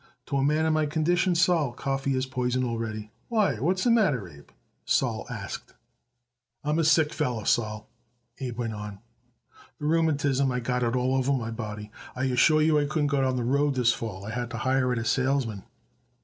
To 0.25 0.37
a 0.37 0.43
man 0.43 0.65
in 0.65 0.73
my 0.73 0.87
conditions, 0.87 1.39
Sol, 1.39 1.73
coffee 1.73 2.15
is 2.15 2.25
poison 2.25 2.63
already." 2.63 3.11
"Why, 3.27 3.59
what's 3.59 3.83
the 3.83 3.91
matter, 3.91 4.27
Abe?" 4.27 4.49
Sol 4.83 5.27
asked. 5.29 5.75
"I'm 6.63 6.79
a 6.79 6.83
sick 6.83 7.13
feller, 7.13 7.45
Sol," 7.45 7.87
Abe 8.39 8.57
went 8.57 8.73
on. 8.73 8.97
"The 9.77 9.85
rheumatism 9.85 10.51
I 10.51 10.59
got 10.59 10.81
it 10.81 10.95
all 10.95 11.13
over 11.13 11.33
my 11.33 11.51
body. 11.51 11.91
I 12.15 12.23
assure 12.23 12.63
you 12.63 12.79
I 12.79 12.85
couldn't 12.87 13.09
go 13.09 13.19
out 13.19 13.25
on 13.25 13.35
the 13.35 13.43
road 13.43 13.75
this 13.75 13.93
fall. 13.93 14.25
I 14.25 14.31
had 14.31 14.49
to 14.49 14.57
hire 14.65 14.91
it 14.91 14.97
a 14.97 15.05
salesman." 15.05 15.65